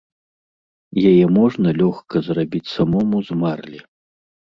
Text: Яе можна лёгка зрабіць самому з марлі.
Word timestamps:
Яе 1.09 1.25
можна 1.39 1.73
лёгка 1.81 2.15
зрабіць 2.29 2.71
самому 2.77 3.17
з 3.29 3.37
марлі. 3.43 3.79